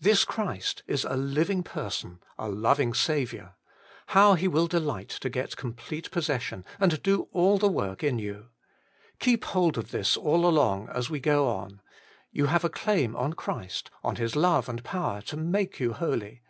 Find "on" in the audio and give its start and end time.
11.48-11.80, 13.16-13.32, 14.04-14.14